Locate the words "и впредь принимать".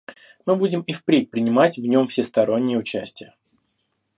0.81-1.77